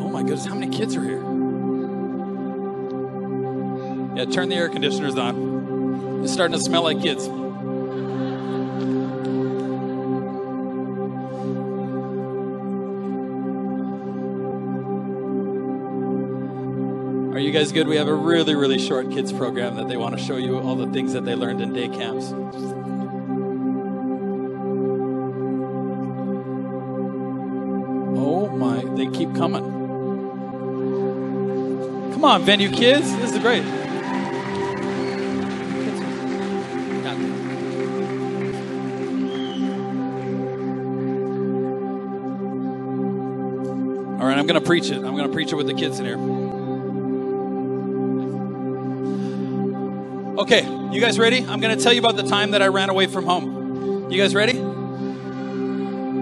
[0.00, 1.22] Oh my goodness, how many kids are here?
[4.16, 6.24] Yeah, turn the air conditioners on.
[6.24, 7.28] It's starting to smell like kids.
[17.58, 17.88] Guys good?
[17.88, 20.76] We have a really, really short kids program that they want to show you all
[20.76, 22.26] the things that they learned in day camps.
[28.16, 29.64] Oh my, they keep coming.
[32.12, 33.12] Come on, venue kids.
[33.16, 33.64] This is great.
[44.14, 44.98] All right, I'm going to preach it.
[44.98, 46.47] I'm going to preach it with the kids in here.
[50.50, 51.44] Okay, you guys ready?
[51.46, 54.10] I'm going to tell you about the time that I ran away from home.
[54.10, 54.58] You guys ready?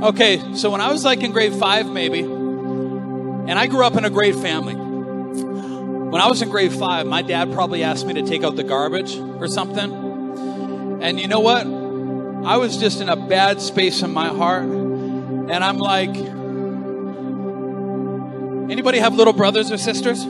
[0.04, 4.04] Okay, so when I was like in grade five, maybe, and I grew up in
[4.04, 4.74] a great family.
[4.74, 8.64] When I was in grade five, my dad probably asked me to take out the
[8.64, 10.98] garbage or something.
[11.02, 11.64] And you know what?
[11.64, 14.64] I was just in a bad space in my heart.
[14.64, 16.16] And I'm like,
[18.72, 20.26] anybody have little brothers or sisters?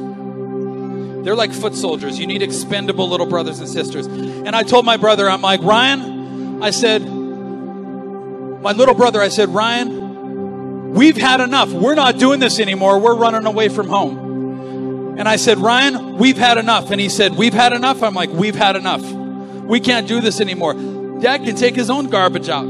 [1.27, 2.20] They're like foot soldiers.
[2.20, 4.07] You need expendable little brothers and sisters.
[4.07, 9.49] And I told my brother, I'm like, Ryan, I said, my little brother, I said,
[9.49, 11.72] Ryan, we've had enough.
[11.72, 13.01] We're not doing this anymore.
[13.01, 15.16] We're running away from home.
[15.18, 16.93] And I said, Ryan, we've had enough.
[16.93, 18.05] And he said, We've had enough.
[18.05, 19.03] I'm like, We've had enough.
[19.03, 20.74] We can't do this anymore.
[20.74, 22.66] Dad can take his own garbage out.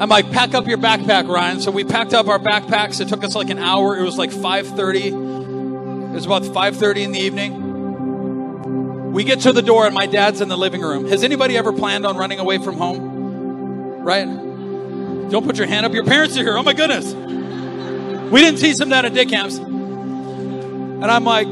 [0.00, 1.60] I'm like, pack up your backpack, Ryan.
[1.60, 3.00] So we packed up our backpacks.
[3.00, 3.98] It took us like an hour.
[3.98, 5.39] It was like 5:30.
[6.10, 9.12] It was about 5:30 in the evening.
[9.12, 11.08] We get to the door and my dad's in the living room.
[11.08, 14.02] Has anybody ever planned on running away from home?
[14.02, 14.26] Right?
[15.30, 15.92] Don't put your hand up.
[15.92, 16.56] Your parents are here.
[16.56, 17.14] Oh my goodness.
[18.30, 19.56] We didn't teach them that at day camps.
[19.56, 21.48] And I'm like,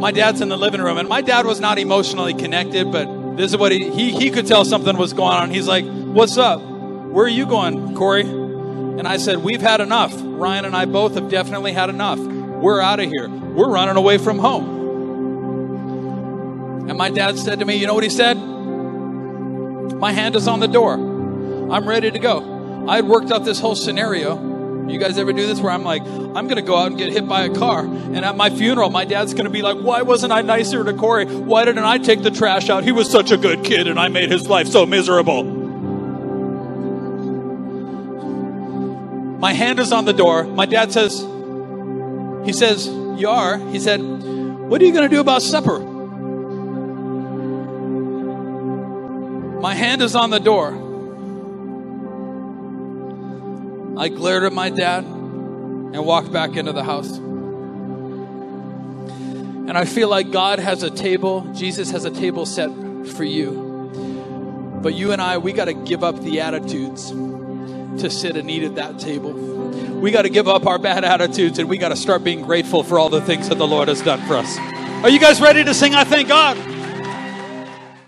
[0.00, 3.52] my dad's in the living room, and my dad was not emotionally connected, but this
[3.52, 5.50] is what he, he, he could tell something was going on.
[5.50, 6.60] He's like, What's up?
[6.60, 8.22] Where are you going, Corey?
[8.22, 10.12] And I said, We've had enough.
[10.16, 12.18] Ryan and I both have definitely had enough.
[12.64, 13.28] We're out of here.
[13.28, 14.64] We're running away from home.
[16.88, 18.38] And my dad said to me, You know what he said?
[18.38, 20.94] My hand is on the door.
[20.94, 22.86] I'm ready to go.
[22.88, 24.88] I had worked out this whole scenario.
[24.88, 27.12] You guys ever do this where I'm like, I'm going to go out and get
[27.12, 27.80] hit by a car.
[27.84, 30.94] And at my funeral, my dad's going to be like, Why wasn't I nicer to
[30.94, 31.26] Corey?
[31.26, 32.82] Why didn't I take the trash out?
[32.82, 35.44] He was such a good kid and I made his life so miserable.
[39.38, 40.44] My hand is on the door.
[40.44, 41.26] My dad says,
[42.44, 43.58] He says, You are.
[43.58, 45.78] He said, What are you going to do about supper?
[49.60, 50.68] My hand is on the door.
[53.96, 57.16] I glared at my dad and walked back into the house.
[59.66, 62.68] And I feel like God has a table, Jesus has a table set
[63.06, 64.80] for you.
[64.82, 68.64] But you and I, we got to give up the attitudes to sit and eat
[68.64, 69.63] at that table.
[70.00, 72.82] We got to give up our bad attitudes and we got to start being grateful
[72.82, 74.58] for all the things that the Lord has done for us.
[75.04, 76.56] Are you guys ready to sing I Thank God?